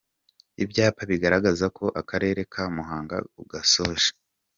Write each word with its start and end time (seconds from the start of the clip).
Ibyapa 0.63 1.01
bigaragaza 1.11 1.65
ko 1.77 1.85
akarere 2.01 2.41
ka 2.53 2.63
Muhanga 2.75 3.17
ugasoje. 3.41 4.09